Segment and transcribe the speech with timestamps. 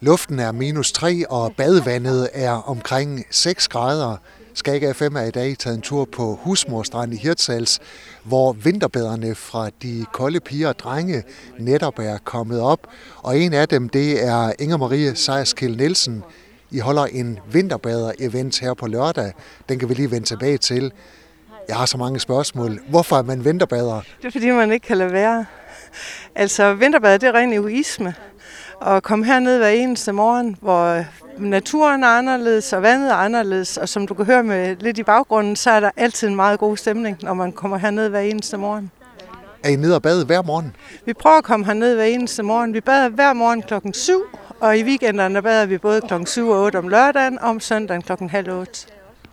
[0.00, 4.16] Luften er minus 3, og badevandet er omkring 6 grader.
[4.54, 7.80] Skag FM er i dag taget en tur på Husmorstrand i Hirtshals,
[8.24, 11.22] hvor vinterbaderne fra de kolde piger og drenge
[11.58, 12.86] netop er kommet op.
[13.22, 16.24] Og en af dem, det er Inger Marie Sejerskild Nielsen.
[16.70, 19.32] I holder en vinterbader-event her på lørdag.
[19.68, 20.92] Den kan vi lige vende tilbage til.
[21.68, 22.80] Jeg har så mange spørgsmål.
[22.88, 24.00] Hvorfor er man vinterbader?
[24.22, 25.46] Det er fordi, man ikke kan lade være.
[26.34, 28.14] Altså, vinterbader, det er ren egoisme.
[28.80, 31.04] Og komme herned hver eneste morgen, hvor
[31.38, 33.76] naturen er anderledes, og vandet er anderledes.
[33.76, 36.58] Og som du kan høre med lidt i baggrunden, så er der altid en meget
[36.58, 38.90] god stemning, når man kommer herned hver eneste morgen.
[39.64, 40.76] Er I nede og bade hver morgen?
[41.06, 42.74] Vi prøver at komme herned hver eneste morgen.
[42.74, 44.22] Vi bader hver morgen klokken 7,
[44.60, 48.02] og i weekenderne bader vi både klokken 7 og 8 om lørdagen, og om søndagen
[48.02, 48.86] klokken halv 8.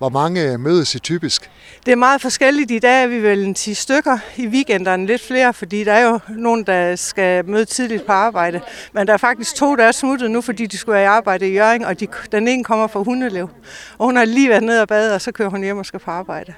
[0.03, 1.51] Hvor mange mødes I typisk?
[1.85, 2.71] Det er meget forskelligt.
[2.71, 4.17] I dag er vi vel en 10 stykker.
[4.37, 8.61] I weekenderne lidt flere, fordi der er jo nogen, der skal møde tidligt på arbejde.
[8.93, 11.49] Men der er faktisk to, der er smuttet nu, fordi de skulle være i arbejde
[11.49, 13.49] i Jørgen, og de, den ene kommer fra Hundelev.
[13.97, 15.99] Og hun har lige været nede og bade, og så kører hun hjem og skal
[15.99, 16.53] på arbejde.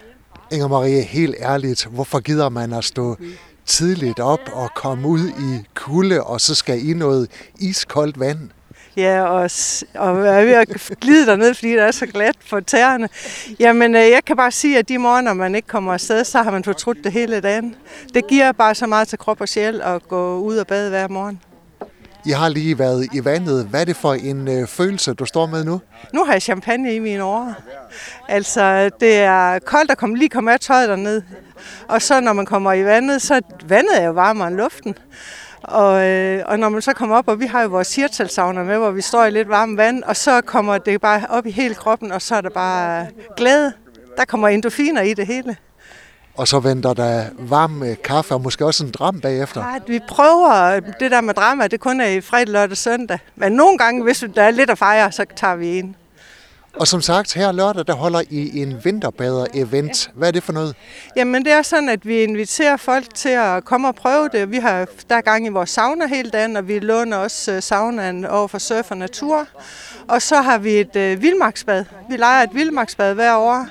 [0.52, 3.18] Inger Marie, helt ærligt, hvorfor gider man at stå
[3.66, 7.30] tidligt op og komme ud i kulde, og så skal i noget
[7.60, 8.40] iskoldt vand?
[8.98, 9.50] Ja, og,
[9.96, 10.68] og er ved at
[11.02, 13.10] glide derned, fordi det er så glat for tæerne.
[13.60, 16.52] Jamen, øh, jeg kan bare sige, at de morgener, man ikke kommer afsted, så har
[16.52, 17.76] man fortrudt det hele dagen.
[18.14, 21.08] Det giver bare så meget til krop og sjæl at gå ud og bade hver
[21.08, 21.42] morgen.
[22.26, 23.66] I har lige været i vandet.
[23.66, 25.82] Hvad er det for en øh, følelse, du står med nu?
[26.14, 27.54] Nu har jeg champagne i mine år.
[28.28, 31.22] Altså, det er koldt at komme, lige komme af tøjet derned.
[31.88, 34.96] Og så når man kommer i vandet, så vandet er jo varmere end luften.
[35.62, 38.78] Og, øh, og når man så kommer op, og vi har jo vores hirtalsavner med,
[38.78, 41.76] hvor vi står i lidt varmt vand, og så kommer det bare op i hele
[41.76, 43.74] kroppen, og så er der bare glæde.
[44.18, 45.56] Der kommer endorfiner i det hele.
[46.38, 49.62] Og så venter der varm kaffe og måske også en dram bagefter.
[49.62, 53.20] Ja, vi prøver det der med drama, det kun er i fredag, lørdag og søndag.
[53.36, 55.96] Men nogle gange, hvis der er lidt at fejre, så tager vi en.
[56.80, 60.10] Og som sagt, her lørdag, der holder I en vinterbader-event.
[60.16, 60.76] Hvad er det for noget?
[61.16, 64.52] Jamen, det er sådan, at vi inviterer folk til at komme og prøve det.
[64.52, 68.48] Vi har der gang i vores sauna hele dagen, og vi låner også saunaen over
[68.48, 69.48] for surf og natur.
[70.08, 71.86] Og så har vi et øh, vildmarksbad.
[72.10, 73.68] Vi leger et vildmarksbad hver år.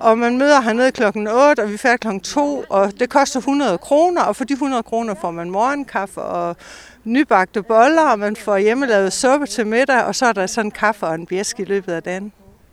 [0.00, 3.38] Og man møder hernede klokken 8, og vi er færdige klokken 2, og det koster
[3.38, 6.56] 100 kroner, og for de 100 kroner får man morgenkaffe og
[7.04, 11.06] nybagte boller, og man får hjemmelavet suppe til middag, og så er der sådan kaffe
[11.06, 12.32] og en bjæsk i løbet af dagen.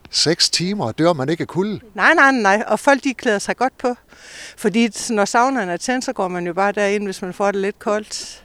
[0.09, 1.79] Seks timer, dør man ikke af kulde?
[1.93, 3.95] Nej, nej, nej, og folk de klæder sig godt på.
[4.57, 7.61] Fordi når saunaen er tændt, så går man jo bare derind, hvis man får det
[7.61, 8.43] lidt koldt.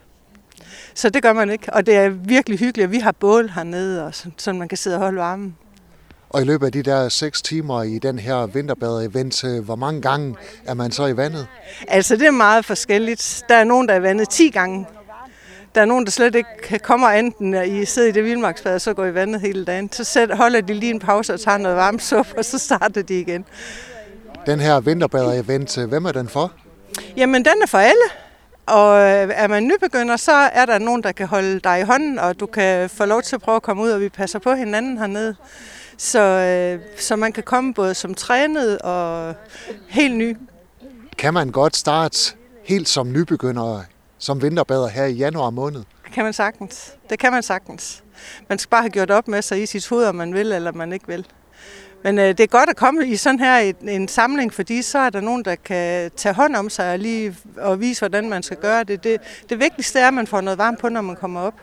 [0.95, 2.91] Så det gør man ikke, og det er virkelig hyggeligt.
[2.91, 5.57] Vi har bål hernede, og så, så man kan sidde og holde varmen.
[6.31, 10.03] Og i løbet af de der seks timer i den her vinterbader-event, øh, hvor mange
[10.03, 11.47] gange er man så i vandet?
[11.89, 13.45] Altså, det er meget forskelligt.
[13.49, 14.87] Der er nogen, der er i vandet 10 gange.
[15.75, 18.95] Der er nogen, der slet ikke kommer enten i sidder i det vildmarksbad, og så
[18.95, 19.93] går i vandet hele dagen.
[19.93, 23.21] Så holder de lige en pause og tager noget varmt suppe, og så starter de
[23.21, 23.45] igen.
[24.47, 26.53] Den her vinterbader-event, øh, hvem er den for?
[27.17, 28.26] Jamen, den er for alle.
[28.67, 32.19] Og øh, er man nybegynder, så er der nogen, der kan holde dig i hånden,
[32.19, 34.55] og du kan få lov til at prøve at komme ud, og vi passer på
[34.55, 35.37] hinanden hernede.
[35.99, 39.35] Så, øh, så man kan komme både som trænet og
[39.89, 40.37] helt ny.
[41.19, 42.35] Kan man godt starte
[42.65, 43.83] helt som nybegynder,
[44.19, 45.83] som vinterbader her i januar måned?
[46.05, 46.93] Det kan man sagtens.
[47.11, 48.03] Det kan man sagtens.
[48.49, 50.73] Man skal bare have gjort op med sig i sit hoved, om man vil eller
[50.73, 51.27] man ikke vil.
[52.03, 54.99] Men øh, det er godt at komme i sådan her en, en samling, fordi så
[54.99, 58.43] er der nogen, der kan tage hånd om sig og lige og vise, hvordan man
[58.43, 59.05] skal gøre det.
[59.05, 61.55] Det, det vigtigste er, at man får noget varmt på, når man kommer op.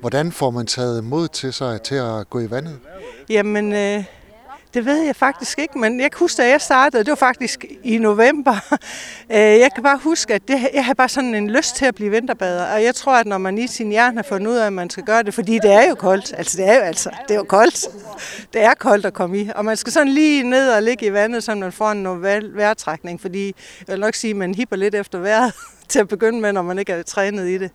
[0.00, 2.78] Hvordan får man taget mod til sig til at gå i vandet?
[3.28, 4.04] Jamen, øh,
[4.74, 7.64] det ved jeg faktisk ikke, men jeg kan huske, da jeg startede, det var faktisk
[7.84, 8.56] i november.
[9.32, 11.94] Øh, jeg kan bare huske, at det, jeg havde bare sådan en lyst til at
[11.94, 14.66] blive vinterbader, og jeg tror, at når man i sin hjerne har fundet ud af,
[14.66, 17.10] at man skal gøre det, fordi det er jo koldt, altså det er jo altså,
[17.28, 17.88] det er jo koldt.
[18.52, 21.12] Det er koldt at komme i, og man skal sådan lige ned og ligge i
[21.12, 22.22] vandet, så man får en
[22.56, 23.54] vejrtrækning, fordi
[23.88, 25.52] jeg vil nok sige, at man hipper lidt efter vejret
[25.88, 27.70] til at begynde med, når man ikke er trænet i det.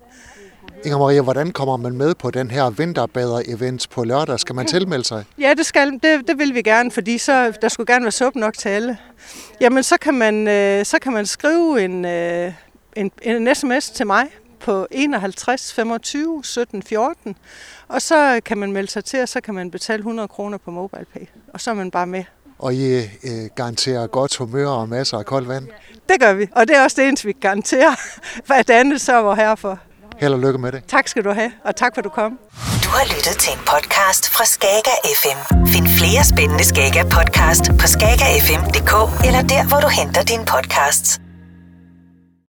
[0.84, 4.40] Inger Maria, hvordan kommer man med på den her vinterbader-event på lørdag?
[4.40, 5.23] Skal man tilmelde sig?
[5.40, 8.40] Ja, det, skal, det, det vil vi gerne, fordi så, der skulle gerne være suppe
[8.40, 8.97] nok til alle.
[9.61, 12.53] Jamen, så kan man, øh, så kan man skrive en, øh,
[12.96, 14.28] en, en sms til mig
[14.59, 17.35] på 51 25 17 14,
[17.88, 20.72] og så kan man melde sig til, og så kan man betale 100 kroner på
[20.72, 22.23] MobilePay, og så er man bare med.
[22.59, 23.03] Og I øh,
[23.55, 25.67] garanterer godt humør og masser af koldt vand?
[26.09, 27.96] Det gør vi, og det er også det eneste, vi garanterer.
[28.47, 29.79] Hvad det andet så var herfor.
[30.22, 30.84] Held og lykke med det.
[30.88, 32.32] Tak skal du have, og tak for at du kom.
[32.84, 35.40] Du har lyttet til en podcast fra Skager FM.
[35.73, 38.94] Find flere spændende Skager podcast på skagerfm.dk
[39.28, 41.20] eller der, hvor du henter dine podcasts.